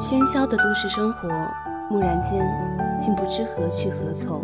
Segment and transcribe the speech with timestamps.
[0.00, 1.28] 喧嚣的都市生活，
[1.90, 2.42] 蓦然间
[2.98, 4.42] 竟不知何去何从。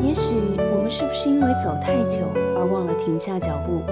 [0.00, 0.36] 也许
[0.72, 2.22] 我们是不是因为走太久
[2.56, 3.82] 而忘了停下脚步？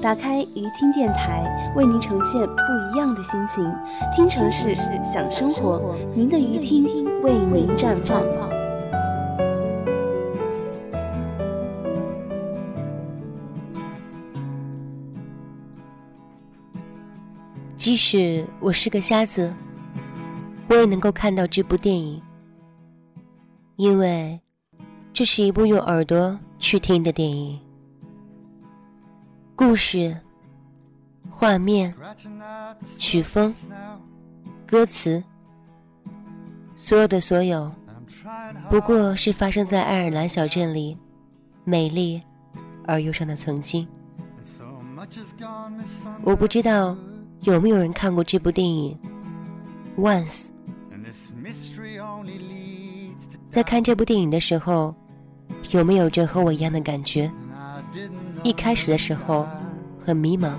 [0.00, 3.68] 打开鱼听电台，为您呈现不一样的心情。
[4.14, 6.84] 听城市，想生活，您的鱼听
[7.22, 8.22] 为您绽放。
[17.80, 19.50] 即使我是个瞎子，
[20.68, 22.20] 我也能够看到这部电影，
[23.76, 24.38] 因为
[25.14, 27.58] 这是一部用耳朵去听的电影。
[29.56, 30.14] 故事、
[31.30, 31.94] 画面、
[32.98, 33.50] 曲风、
[34.66, 35.24] 歌词，
[36.76, 37.72] 所有的所有，
[38.68, 40.94] 不过是发生在爱尔兰小镇里
[41.64, 42.20] 美丽
[42.86, 43.88] 而忧伤的曾经。
[46.24, 46.94] 我不知道。
[47.42, 48.96] 有没有人看过这部电影
[49.96, 50.48] ？Once，
[53.50, 54.94] 在看这部电影的时候，
[55.70, 57.30] 有没有着和我一样的感觉？
[58.42, 59.48] 一开始的时候
[60.04, 60.52] 很迷茫，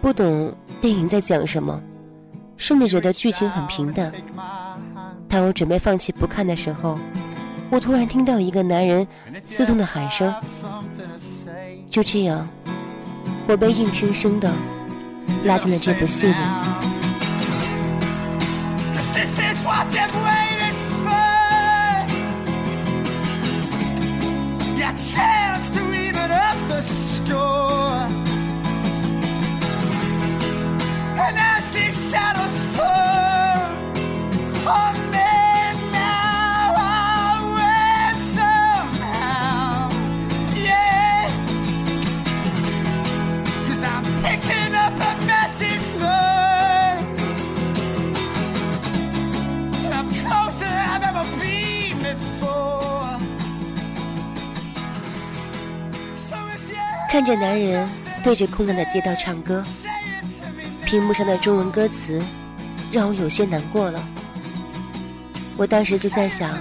[0.00, 1.78] 不懂电影在讲什么，
[2.56, 4.10] 甚至觉得剧情很平淡。
[5.28, 6.98] 当我准备放弃不看的时候，
[7.70, 9.06] 我突然听到一个男人
[9.44, 10.34] 刺痛的喊声。
[11.90, 12.48] 就这样，
[13.46, 14.50] 我被硬生生的。
[15.48, 16.87] 拉进了这部戏里。
[57.28, 57.86] 着男人
[58.24, 59.62] 对着空荡的街道唱歌，
[60.86, 62.18] 屏幕上的中文歌词
[62.90, 64.02] 让我有些难过了。
[65.58, 66.58] 我当时就在想，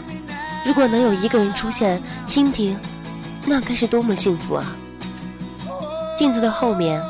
[0.65, 2.77] 如果能有一个人出现倾听，
[3.45, 4.75] 那该是多么幸福啊！
[6.17, 7.01] 镜头的后面，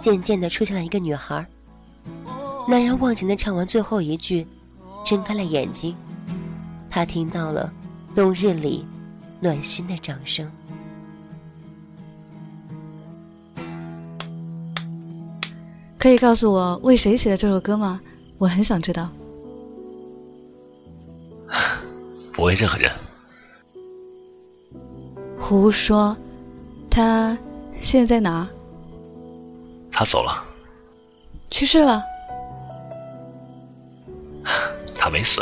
[0.00, 1.46] 渐渐的出现了一个女孩。
[2.66, 4.44] 男人忘情的唱完最后一句，
[5.04, 5.94] 睁开了眼睛，
[6.90, 7.72] 他听到了
[8.14, 8.84] 冬日里
[9.38, 10.50] 暖心的掌声。
[16.02, 18.00] 可以告诉我为谁写的这首歌吗？
[18.36, 19.08] 我很想知道。
[22.34, 22.90] 不为任何人。
[25.38, 26.16] 胡说，
[26.90, 27.38] 他
[27.80, 28.48] 现在在哪儿？
[29.92, 30.42] 他走了。
[31.52, 32.02] 去世了。
[34.98, 35.40] 他没死，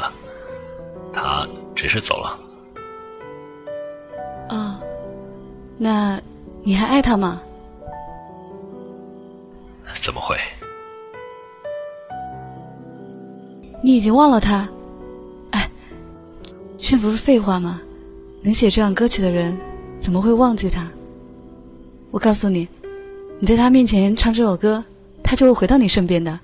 [1.11, 2.39] 他只是走了。
[4.51, 4.79] 哦，
[5.79, 6.21] 那
[6.63, 7.41] 你还爱他吗？
[10.03, 10.37] 怎么会？
[13.83, 14.69] 你已经忘了他？
[15.53, 15.71] 哎，
[16.79, 17.81] 这不是废话吗？
[18.43, 19.57] 能写这样歌曲的人，
[20.01, 20.87] 怎么会忘记他？
[22.11, 22.67] 我告诉你，
[23.39, 24.83] 你在他面前唱这首歌，
[25.23, 26.39] 他就会回到你身边的。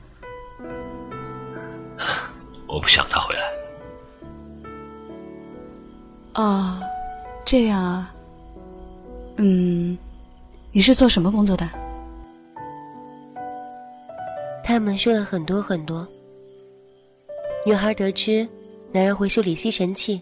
[2.67, 3.41] 我不想他回来。
[6.35, 6.81] 哦，
[7.45, 8.13] 这样啊。
[9.39, 9.97] 嗯，
[10.73, 11.69] 你是做什么工作的？
[14.67, 16.05] 他们说了很多很多。
[17.65, 18.47] 女孩得知
[18.91, 20.21] 男人会修理吸尘器，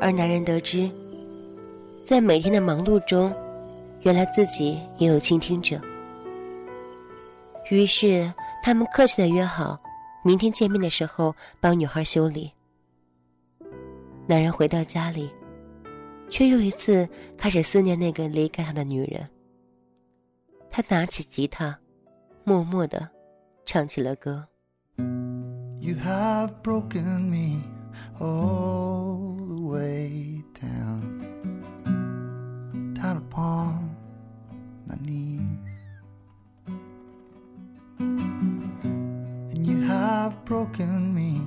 [0.00, 0.88] 而男人得知，
[2.04, 3.34] 在每天的忙碌中，
[4.02, 5.80] 原来自己也有倾听者。
[7.68, 8.32] 于是
[8.62, 9.76] 他们客气的约好，
[10.22, 12.52] 明天见面的时候帮女孩修理。
[14.24, 15.28] 男人回到家里，
[16.30, 19.28] 却又一次开始思念那个离开他的女人。
[20.70, 21.76] 他拿起吉他，
[22.44, 23.17] 默默的。
[23.67, 24.47] 唱起了歌。
[25.79, 27.61] You have broken me
[28.19, 31.01] all the way down,
[32.93, 33.95] down upon
[34.87, 35.41] my knees.
[37.99, 41.41] And you have broken me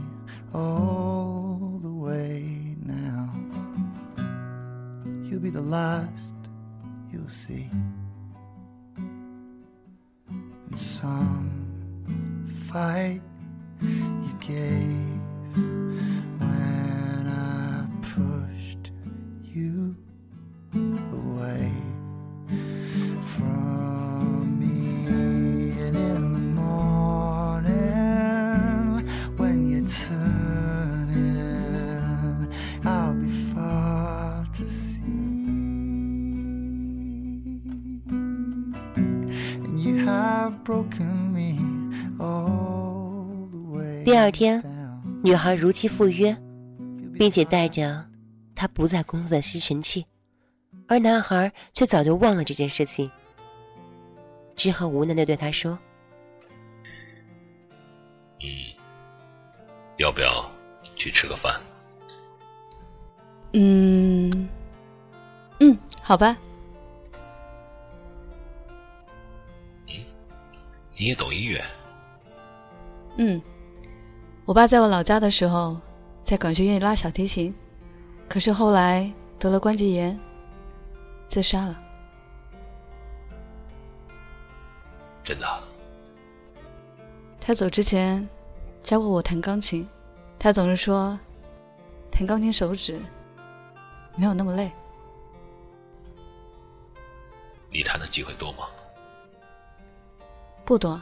[0.53, 3.33] all the way now.
[5.25, 6.35] You'll be the last
[7.11, 7.71] you'll see.
[10.27, 11.60] And some
[12.72, 13.22] fight.
[13.82, 14.81] You gave
[44.22, 44.64] 二天，
[45.24, 46.38] 女孩如期赴约，
[47.18, 48.06] 并且带着
[48.54, 50.06] 她不再工作的吸尘器，
[50.88, 53.10] 而男孩却早就忘了这件事情，
[54.56, 55.76] 只好无奈的对她说
[58.42, 58.48] 嗯，
[59.98, 60.48] 要不要
[60.96, 61.60] 去吃个饭？
[63.54, 64.48] 嗯，
[65.60, 66.38] 嗯，好吧。
[69.88, 71.66] 你也懂音乐？
[73.18, 73.42] 嗯，
[74.44, 75.78] 我爸在我老家的时候，
[76.24, 77.54] 在管学院里拉小提琴，
[78.28, 80.20] 可是后来得了关节炎，
[81.28, 81.80] 自杀了。
[85.24, 85.64] 真的？
[87.40, 88.28] 他走之前
[88.82, 89.88] 教过我弹钢琴，
[90.40, 91.18] 他总是说，
[92.12, 93.00] 弹钢琴手指
[94.16, 94.72] 没有那么累。
[97.72, 98.68] 你弹的机会多吗？
[100.66, 101.00] 不多，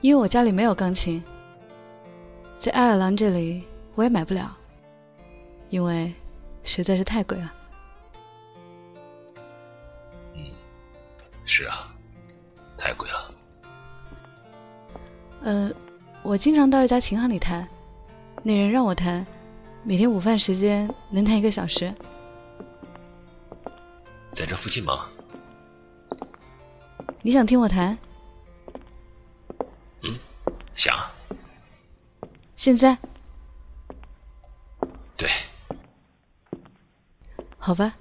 [0.00, 1.22] 因为我家里没有钢琴，
[2.62, 3.64] 在爱尔兰这里
[3.96, 4.56] 我也买不了，
[5.68, 6.14] 因为
[6.62, 7.52] 实在是太贵了。
[10.36, 10.44] 嗯
[11.44, 11.92] 是啊，
[12.78, 13.34] 太贵了。
[15.40, 15.72] 呃，
[16.22, 17.66] 我经常到一家琴行里弹，
[18.44, 19.26] 那人让我弹，
[19.82, 21.92] 每天午饭时间能弹一个小时。
[24.36, 25.08] 在这附近吗？
[27.22, 27.98] 你想听我弹？
[30.76, 30.96] 想。
[32.62, 32.96] 现在？
[35.16, 35.28] 对，
[37.58, 37.92] 好吧。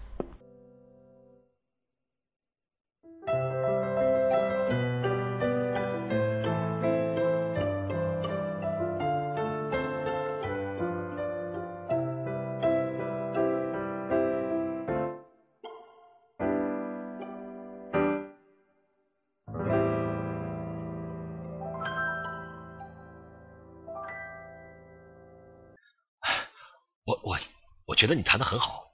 [28.01, 28.91] 觉得你弹的很好。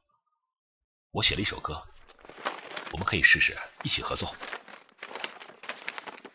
[1.12, 1.81] 我写了一首歌，
[2.92, 4.36] 我们可以试试一起合作。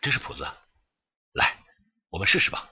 [0.01, 0.43] 这是谱子，
[1.33, 1.55] 来，
[2.09, 2.67] 我们试试吧。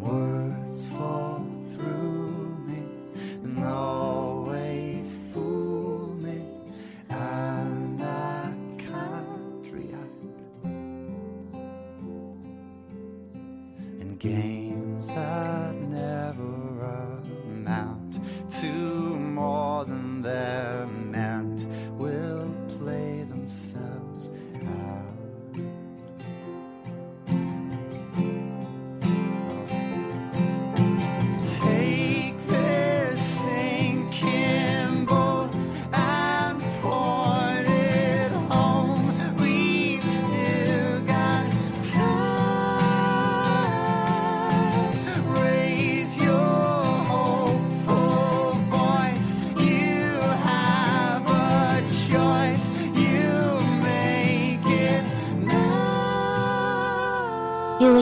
[0.00, 0.39] one.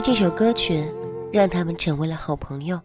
[0.01, 0.85] 这首歌曲
[1.31, 2.79] 让他们成为了好朋友。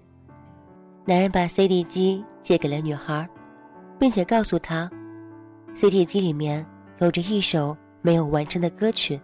[1.04, 3.28] 男人把 CD 机借给了女孩，
[3.98, 4.90] 并且告诉她
[5.74, 6.64] ，CD 机里面
[6.98, 9.20] 有着一首没有完成的歌曲，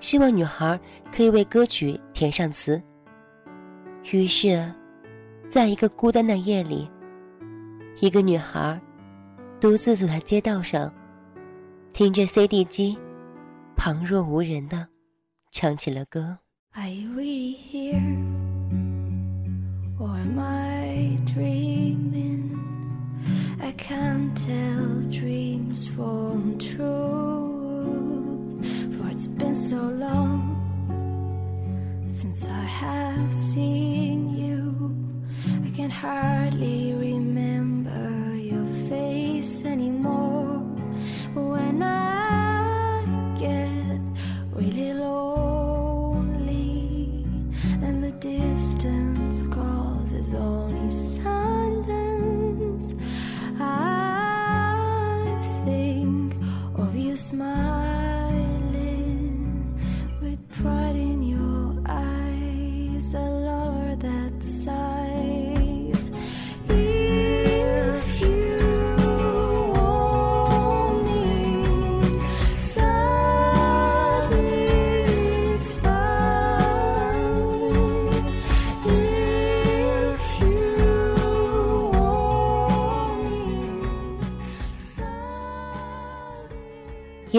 [0.00, 0.78] 希望女孩
[1.14, 2.80] 可以为歌曲填上词。
[4.10, 4.70] 于是，
[5.48, 6.90] 在一个孤单的夜里，
[8.00, 8.80] 一个女孩
[9.60, 10.92] 独自走在街道上，
[11.92, 12.98] 听着 CD 机，
[13.76, 14.86] 旁若无人的
[15.52, 16.36] 唱起了歌。
[16.74, 18.16] Are you really here?
[20.00, 22.58] Or am I dreaming?
[23.60, 26.88] I can't tell dreams from truth.
[28.96, 30.40] For it's been so long
[32.10, 34.96] since I have seen you.
[35.66, 36.91] I can hardly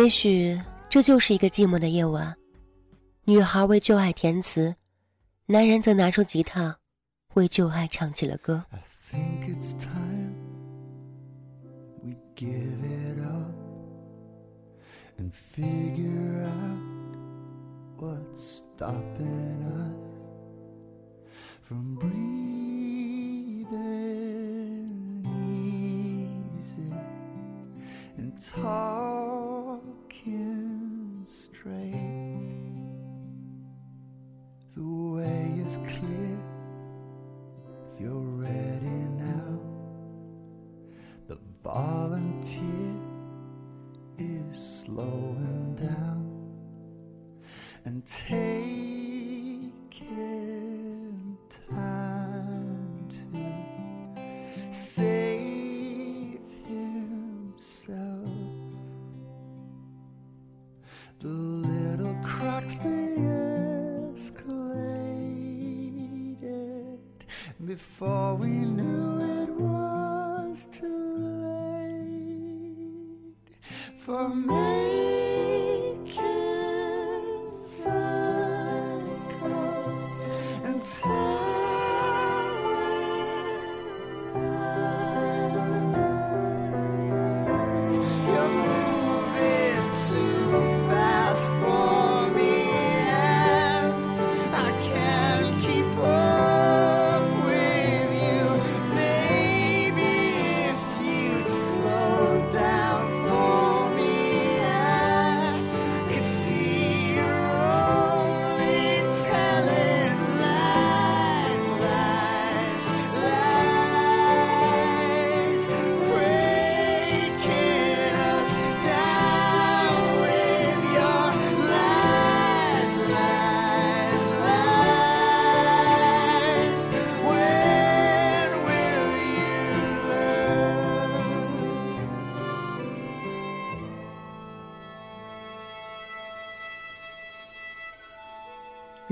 [0.04, 2.36] 也许这就是一个寂寞的夜晚，
[3.24, 4.76] 女孩为旧爱填词，
[5.46, 6.78] 男人则拿出吉他，
[7.36, 8.62] 为旧爱唱起了歌。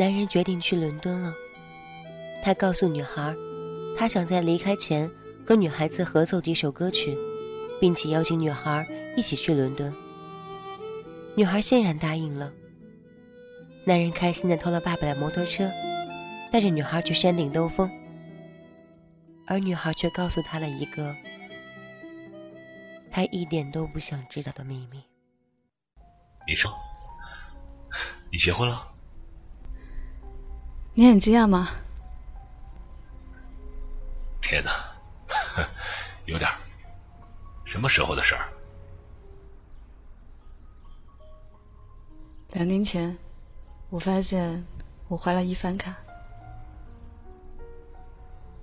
[0.01, 1.31] 男人决定去伦敦了。
[2.43, 3.35] 他告诉女孩，
[3.95, 5.07] 他想在离开前
[5.45, 7.15] 和女孩子合奏几首歌曲，
[7.79, 8.83] 并且邀请女孩
[9.15, 9.93] 一起去伦敦。
[11.35, 12.51] 女孩欣然答应了。
[13.85, 15.69] 男人开心地偷了爸爸的摩托车，
[16.51, 17.87] 带着女孩去山顶兜风。
[19.45, 21.15] 而女孩却告诉他了一个
[23.11, 24.99] 他一点都不想知道的秘密。
[26.47, 26.71] 你说，
[28.31, 28.90] 你结婚了？
[30.93, 31.69] 你很惊讶吗？
[34.41, 34.71] 天哪，
[36.25, 36.57] 有点儿。
[37.65, 38.49] 什么时候的事儿？
[42.49, 43.17] 两年前，
[43.89, 44.65] 我发现
[45.07, 45.95] 我怀了一番卡。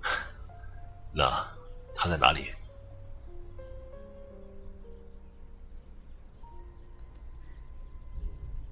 [1.11, 1.47] 那
[1.95, 2.53] 他在哪里？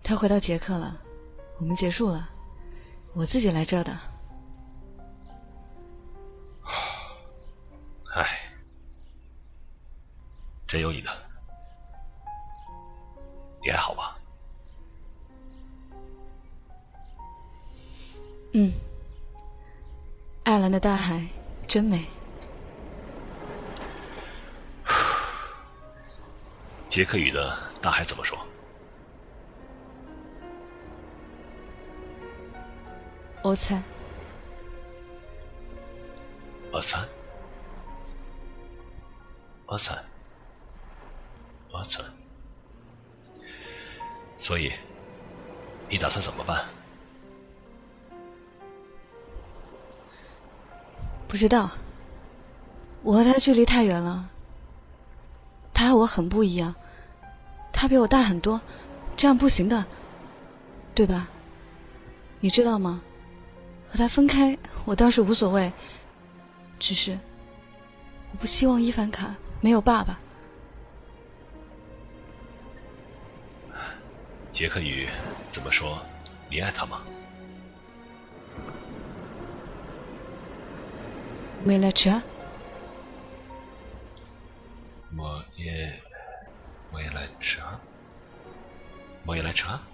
[0.03, 1.01] 他回到捷克了，
[1.57, 2.29] 我们结束了，
[3.17, 3.97] 我自己来这的。
[8.13, 8.39] 唉，
[10.67, 11.09] 真有你的。
[13.63, 14.15] 你还好吧？
[18.53, 18.71] 嗯，
[20.43, 21.27] 爱尔兰的大海
[21.67, 22.05] 真美。
[26.88, 28.38] 杰克语的大海怎么说？
[33.47, 33.81] 欧餐，
[36.73, 37.07] 阿餐，
[39.67, 40.03] 阿餐，
[41.71, 42.03] 阿餐。
[44.37, 44.73] 所以，
[45.87, 46.65] 你打算怎么办？
[51.29, 51.71] 不知道。
[53.01, 54.29] 我和他距离太远了。
[55.73, 56.75] 他和我很不一样，
[57.71, 58.59] 他比我大很多，
[59.15, 59.85] 这样不行的，
[60.93, 61.29] 对吧？
[62.41, 63.01] 你知道吗？
[63.89, 65.72] 和他分开，我倒是无所谓，
[66.77, 67.17] 只是
[68.32, 70.20] 我不希望伊凡卡没有爸爸。
[74.51, 75.08] 杰克语
[75.51, 76.00] 怎么说？
[76.50, 77.01] 你爱他吗？
[81.63, 82.24] 没来吃啊？
[85.15, 86.01] 我也，
[86.91, 87.79] 我也来吃啊。
[89.25, 89.87] 我也来吃啊。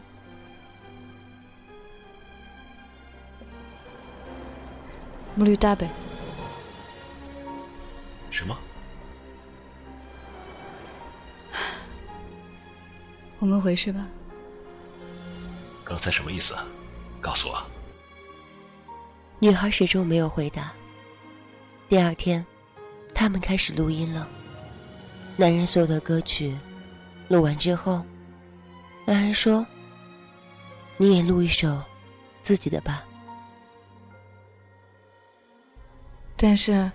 [5.36, 5.90] 穆吕大北，
[8.30, 8.56] 什么？
[13.40, 14.06] 我们回去吧。
[15.84, 16.56] 刚才什么意思？
[17.20, 17.60] 告诉我。
[19.40, 20.72] 女孩始终没有回答。
[21.90, 22.46] 第二天，
[23.16, 24.28] 他们开始录音了。
[25.36, 26.56] 男人所有的歌曲
[27.28, 28.06] 录完之后，
[29.04, 29.66] 男人说
[30.98, 31.82] ：“你也录一首
[32.44, 33.04] 自己的吧。”
[36.46, 36.92] 但是，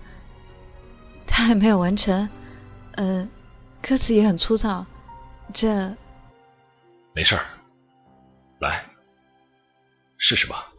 [1.25, 2.29] 他还没有完成，
[2.91, 3.27] 呃，
[3.81, 4.85] 歌词也很粗糙，
[5.51, 5.89] 这
[7.15, 7.43] 没事儿，
[8.59, 8.85] 来，
[10.19, 10.71] 试试吧。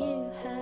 [0.00, 0.59] You have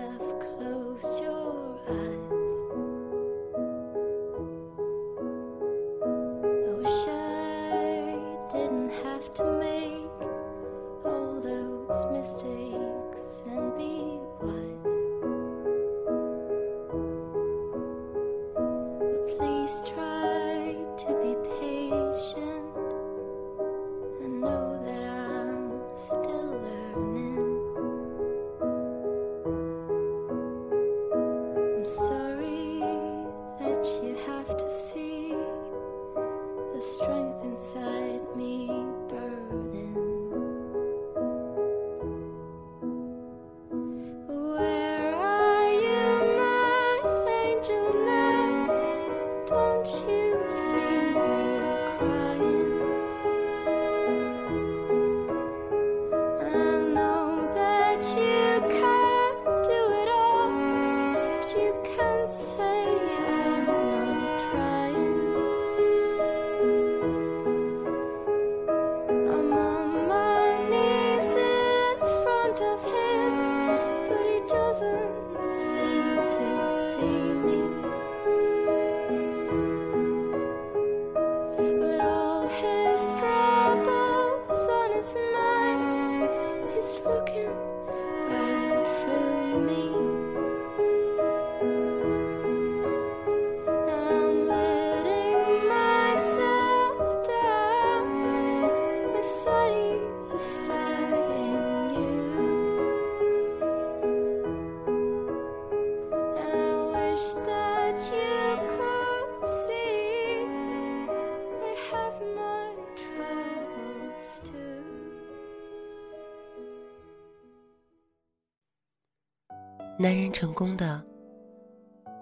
[120.08, 121.04] 男人成功的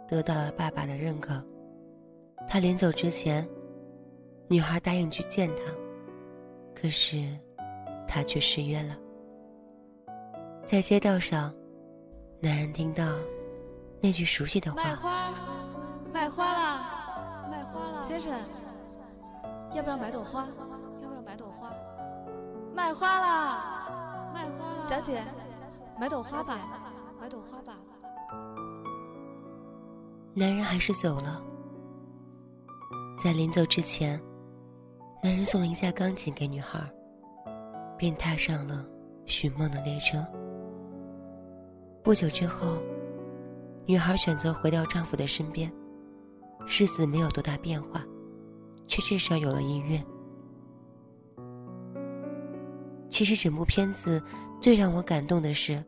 [0.09, 1.41] 得到了爸爸的认可。
[2.49, 3.49] 他临走之前，
[4.49, 5.63] 女孩答应去见他，
[6.75, 7.17] 可是
[8.09, 8.97] 他却失约了。
[10.67, 11.55] 在街道上，
[12.41, 13.05] 男人听到
[14.01, 15.33] 那句熟悉的话卖花，
[16.13, 18.09] 卖花了，卖花了！
[18.09, 18.33] 先生，
[19.75, 20.45] 要不要买朵花？
[21.01, 21.73] 要不要买朵花？
[22.75, 24.91] 卖花了，卖花了！
[24.91, 25.23] 小姐，
[26.01, 26.59] 买朵花吧，
[30.39, 31.43] 男人还是走了。
[33.19, 34.21] 在临走之前，
[35.23, 36.79] 男人送了一架钢琴给女孩，
[37.97, 38.87] 便踏上了
[39.25, 40.23] 寻梦的列车。
[42.05, 42.83] 不久之后，
[43.87, 45.73] 女孩选择回到丈夫的身边，
[46.67, 48.05] 日子没有多大变化，
[48.87, 50.05] 却至少有了音乐。
[53.09, 54.23] 其实整部片子
[54.61, 55.83] 最让我感动的是，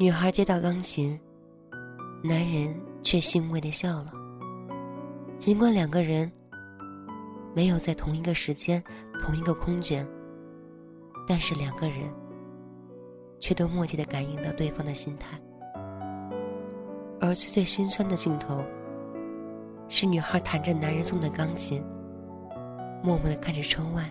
[0.00, 1.16] 女孩接到钢琴，
[2.22, 4.12] 男人却欣慰的笑了。
[5.38, 6.30] 尽管两个人
[7.54, 8.82] 没有在同一个时间、
[9.20, 10.06] 同一个空间，
[11.28, 12.10] 但是两个人
[13.38, 15.40] 却都默契的感应到对方的心态。
[17.20, 18.64] 而最最心酸的镜头，
[19.88, 21.82] 是女孩弹着男人送的钢琴，
[23.02, 24.10] 默默的看着窗外。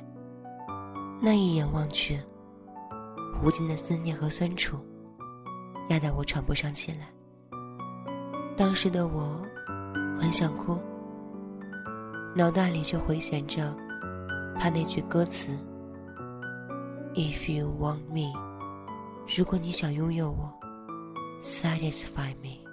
[1.22, 2.20] 那一眼望去，
[3.44, 4.78] 无尽的思念和酸楚，
[5.90, 7.08] 压得我喘不上气来。
[8.58, 9.42] 当时的我，
[10.18, 10.80] 很想哭。
[12.34, 13.76] 脑袋里却回旋着
[14.58, 15.52] 他那句歌词
[17.14, 18.34] ：“If you want me，
[19.38, 20.50] 如果你想拥有我
[21.42, 22.64] ，satisfy me。”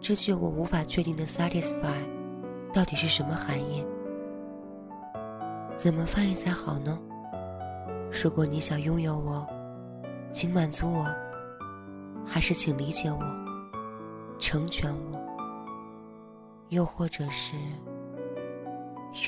[0.00, 2.06] 这句我无法确定的 “satisfy”
[2.72, 3.86] 到底是什么含义？
[5.76, 6.98] 怎么翻译才好呢？
[8.22, 9.46] 如果你想拥有我，
[10.32, 11.06] 请满足我，
[12.24, 13.43] 还是请理解我，
[14.44, 15.18] 成全我，
[16.68, 17.56] 又或者是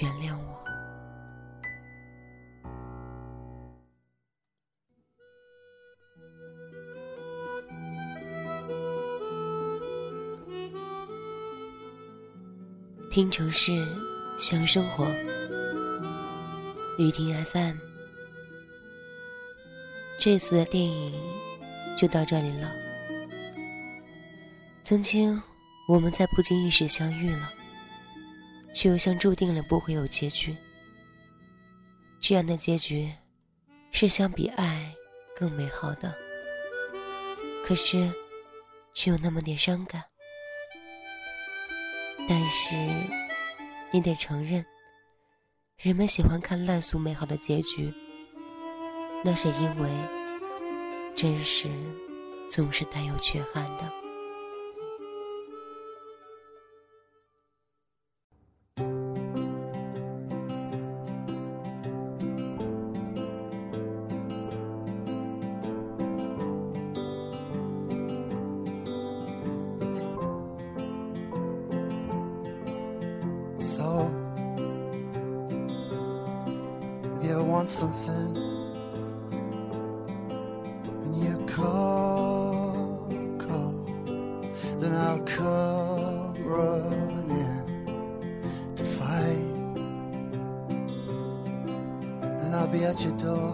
[0.03, 0.63] 原谅我？
[13.11, 13.73] 听城市，
[14.37, 15.07] 想生活。
[16.99, 17.77] 雨听 FM，
[20.19, 21.15] 这次的电影
[21.97, 22.86] 就到这里了。
[24.89, 25.43] 曾经
[25.89, 27.53] 我们在不经意时相遇了，
[28.73, 30.57] 却又像注定了不会有结局。
[32.21, 33.13] 这样的结局
[33.91, 34.95] 是相比爱
[35.37, 36.15] 更美好的，
[37.67, 38.09] 可是
[38.95, 40.05] 却有那么点伤感。
[42.29, 42.77] 但是
[43.91, 44.65] 你得承认。
[45.79, 47.93] 人们喜欢看烂俗美好的结局，
[49.25, 49.91] 那是因为
[51.17, 51.69] 真实
[52.53, 54.06] 总是带有缺憾的。
[92.67, 93.53] I'll be at your door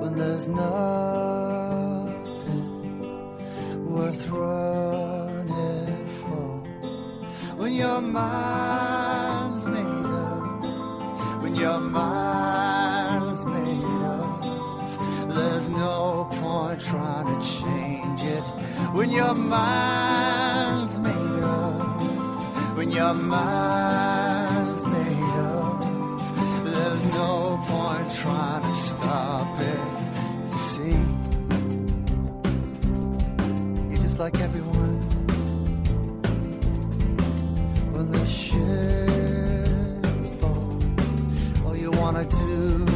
[0.00, 0.66] when there's nothing
[3.90, 6.62] worth running for.
[7.56, 14.42] When your mind's made up when your mind's made up
[15.30, 18.44] there's no point trying to change it.
[18.92, 24.23] When your mind's made up when your mind's
[28.24, 29.80] trying to stop it
[30.52, 30.96] you see?
[33.90, 34.94] You're just like everyone.
[37.92, 40.06] When the shit
[40.40, 40.84] falls
[41.66, 42.93] all you wanna do